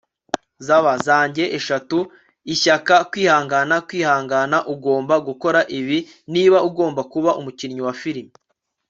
zab 0.65 0.85
zanjye 1.07 1.43
eshatu: 1.57 1.99
ishyaka, 2.53 2.95
kwihangana, 3.11 3.75
kwihangana. 3.87 4.57
ugomba 4.73 5.15
gukora 5.27 5.59
ibi 5.79 5.97
niba 6.33 6.57
ugomba 6.69 7.01
kuba 7.11 7.31
umukinnyi 7.39 7.81
wa 7.87 7.93
firime 8.01 8.33